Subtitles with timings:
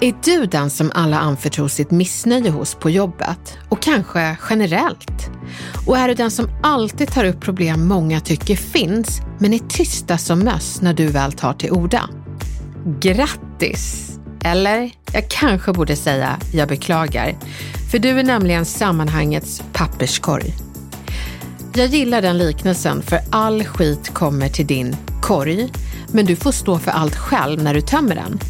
[0.00, 5.30] Är du den som alla anförtror sitt missnöje hos på jobbet och kanske generellt?
[5.86, 10.18] Och är du den som alltid tar upp problem många tycker finns men är tysta
[10.18, 12.10] som möss när du väl tar till orda?
[13.00, 14.18] Grattis!
[14.44, 17.36] Eller, jag kanske borde säga jag beklagar.
[17.90, 20.54] För du är nämligen sammanhangets papperskorg.
[21.74, 25.72] Jag gillar den liknelsen för all skit kommer till din korg,
[26.12, 28.40] men du får stå för allt själv när du tömmer den.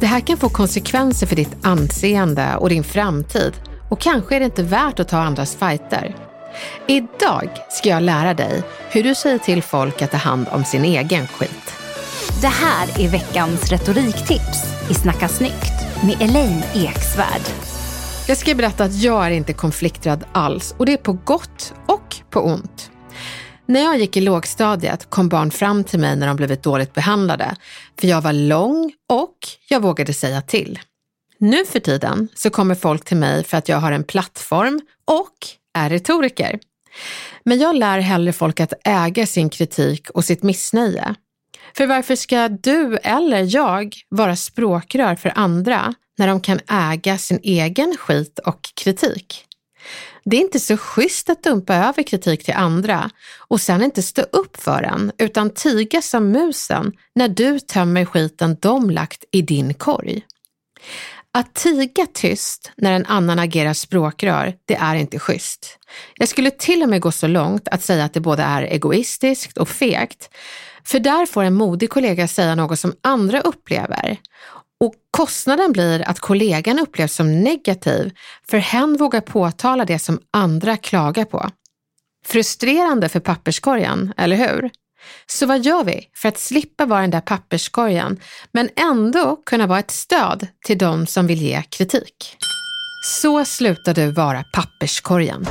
[0.00, 3.52] Det här kan få konsekvenser för ditt anseende och din framtid
[3.90, 6.16] och kanske är det inte värt att ta andras fighter.
[6.86, 10.84] Idag ska jag lära dig hur du säger till folk att ta hand om sin
[10.84, 11.74] egen skit.
[12.40, 17.42] Det här är veckans retoriktips i Snacka snyggt med Elaine Eksvärd.
[18.28, 22.16] Jag ska berätta att jag är inte konflikträdd alls och det är på gott och
[22.30, 22.90] på ont.
[23.66, 27.56] När jag gick i lågstadiet kom barn fram till mig när de blivit dåligt behandlade,
[28.00, 29.27] för jag var lång och
[29.68, 30.78] jag vågade säga till.
[31.38, 35.34] Nu för tiden så kommer folk till mig för att jag har en plattform och
[35.74, 36.58] är retoriker.
[37.44, 41.14] Men jag lär hellre folk att äga sin kritik och sitt missnöje.
[41.76, 47.40] För varför ska du eller jag vara språkrör för andra när de kan äga sin
[47.42, 49.47] egen skit och kritik?
[50.30, 54.22] Det är inte så schysst att dumpa över kritik till andra och sen inte stå
[54.22, 59.74] upp för den utan tiga som musen när du tömmer skiten de lagt i din
[59.74, 60.22] korg.
[61.32, 65.78] Att tiga tyst när en annan agerar språkrör, det är inte schysst.
[66.14, 69.58] Jag skulle till och med gå så långt att säga att det både är egoistiskt
[69.58, 70.30] och fegt.
[70.84, 74.18] För där får en modig kollega säga något som andra upplever.
[74.84, 78.10] Och kostnaden blir att kollegan upplevs som negativ,
[78.50, 81.50] för hen vågar påtala det som andra klagar på.
[82.24, 84.70] Frustrerande för papperskorgen, eller hur?
[85.26, 88.20] Så vad gör vi för att slippa vara den där papperskorgen,
[88.52, 92.36] men ändå kunna vara ett stöd till de som vill ge kritik?
[93.04, 95.46] Så slutar du vara papperskorgen.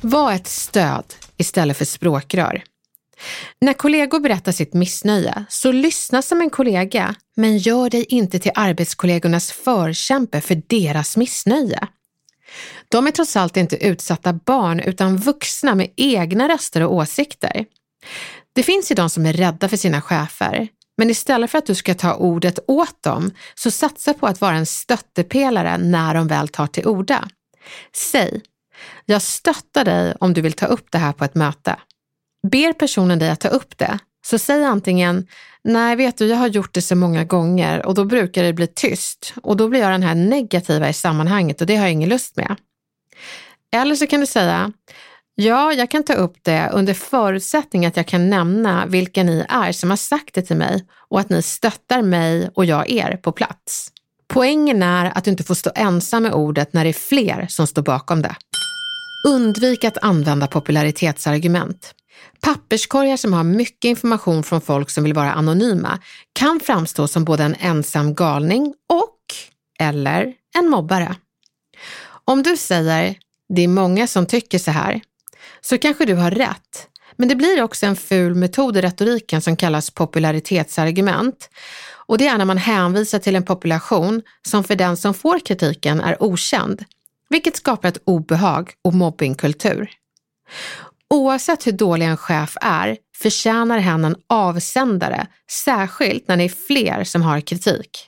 [0.00, 1.04] Var ett stöd
[1.36, 2.62] istället för språkrör.
[3.60, 8.52] När kollegor berättar sitt missnöje, så lyssna som en kollega, men gör dig inte till
[8.54, 11.88] arbetskollegornas förkämpe för deras missnöje.
[12.88, 17.64] De är trots allt inte utsatta barn utan vuxna med egna röster och åsikter.
[18.52, 20.68] Det finns ju de som är rädda för sina chefer,
[20.98, 24.56] men istället för att du ska ta ordet åt dem, så satsa på att vara
[24.56, 27.28] en stöttepelare när de väl tar till orda.
[27.94, 28.40] Säg,
[29.04, 31.76] jag stöttar dig om du vill ta upp det här på ett möte.
[32.50, 35.26] Ber personen dig att ta upp det, så säg antingen
[35.64, 38.66] Nej, vet du, jag har gjort det så många gånger och då brukar det bli
[38.66, 42.08] tyst och då blir jag den här negativa i sammanhanget och det har jag ingen
[42.08, 42.56] lust med.
[43.72, 44.72] Eller så kan du säga
[45.34, 49.72] Ja, jag kan ta upp det under förutsättning att jag kan nämna vilka ni är
[49.72, 53.32] som har sagt det till mig och att ni stöttar mig och jag er på
[53.32, 53.88] plats.
[54.28, 57.66] Poängen är att du inte får stå ensam med ordet när det är fler som
[57.66, 58.36] står bakom det.
[59.28, 61.94] Undvik att använda popularitetsargument.
[62.40, 65.98] Papperskorgar som har mycket information från folk som vill vara anonyma
[66.32, 69.18] kan framstå som både en ensam galning och
[69.78, 71.16] eller en mobbare.
[72.24, 73.16] Om du säger
[73.48, 75.00] det är många som tycker så här,
[75.60, 76.88] så kanske du har rätt.
[77.16, 81.50] Men det blir också en ful metod i retoriken som kallas popularitetsargument.
[82.06, 86.00] Och det är när man hänvisar till en population som för den som får kritiken
[86.00, 86.84] är okänd,
[87.28, 89.90] vilket skapar ett obehag och mobbingkultur.
[91.12, 97.04] Oavsett hur dålig en chef är förtjänar hen en avsändare, särskilt när det är fler
[97.04, 98.06] som har kritik.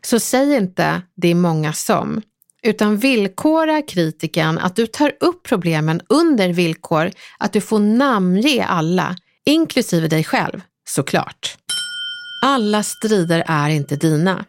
[0.00, 2.22] Så säg inte det är många som,
[2.62, 9.16] utan villkora kritiken att du tar upp problemen under villkor att du får namnge alla
[9.44, 11.56] Inklusive dig själv, såklart.
[12.44, 14.44] Alla strider är inte dina.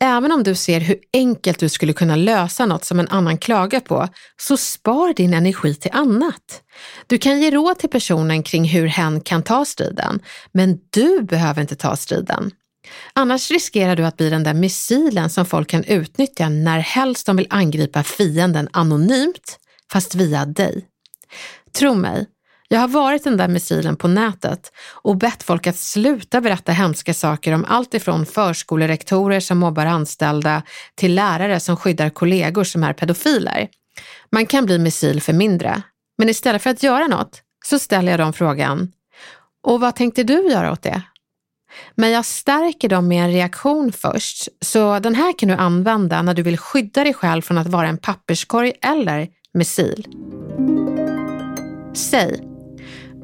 [0.00, 3.80] Även om du ser hur enkelt du skulle kunna lösa något som en annan klagar
[3.80, 6.63] på, så spar din energi till annat.
[7.06, 10.20] Du kan ge råd till personen kring hur hen kan ta striden,
[10.52, 12.50] men du behöver inte ta striden.
[13.12, 17.36] Annars riskerar du att bli den där missilen som folk kan utnyttja när helst de
[17.36, 19.58] vill angripa fienden anonymt,
[19.92, 20.86] fast via dig.
[21.72, 22.26] Tro mig,
[22.68, 27.14] jag har varit den där missilen på nätet och bett folk att sluta berätta hemska
[27.14, 30.62] saker om allt ifrån förskolerektorer som mobbar anställda
[30.94, 33.68] till lärare som skyddar kollegor som är pedofiler.
[34.32, 35.82] Man kan bli missil för mindre,
[36.18, 38.92] men istället för att göra något så ställer jag dem frågan,
[39.62, 41.02] och vad tänkte du göra åt det?
[41.94, 46.34] Men jag stärker dem med en reaktion först, så den här kan du använda när
[46.34, 50.06] du vill skydda dig själv från att vara en papperskorg eller missil.
[51.94, 52.40] Säg,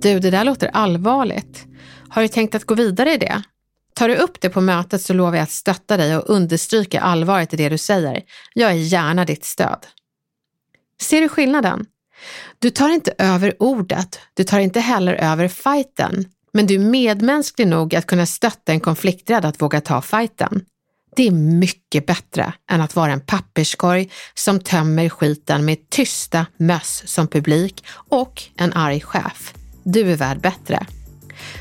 [0.02, 1.66] du det där låter allvarligt.
[2.08, 3.42] Har du tänkt att gå vidare i det?
[3.94, 7.54] Tar du upp det på mötet så lovar jag att stötta dig och understryka allvaret
[7.54, 8.22] i det du säger.
[8.54, 9.86] Jag är gärna ditt stöd.
[11.00, 11.86] Ser du skillnaden?
[12.58, 17.66] Du tar inte över ordet, du tar inte heller över fighten, men du är medmänsklig
[17.66, 20.64] nog att kunna stötta en konflikträdd att våga ta fighten.
[21.16, 27.02] Det är mycket bättre än att vara en papperskorg som tömmer skiten med tysta möss
[27.06, 29.54] som publik och en arg chef.
[29.82, 30.86] Du är värd bättre.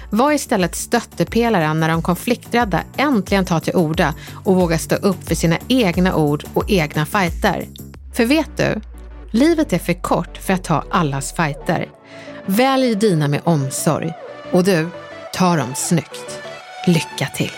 [0.09, 4.13] Var istället stöttepelaren när de konflikträdda äntligen tar till orda
[4.45, 7.65] och vågar stå upp för sina egna ord och egna fighter.
[8.13, 8.81] För vet du?
[9.31, 11.89] Livet är för kort för att ta allas fighter.
[12.45, 14.13] Välj dina med omsorg
[14.51, 14.87] och du,
[15.33, 16.41] ta dem snyggt.
[16.87, 17.51] Lycka till!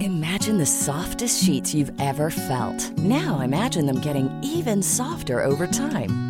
[0.00, 2.98] Imagine the softest sheets you've ever felt.
[2.98, 6.29] Now imagine them getting even softer over time.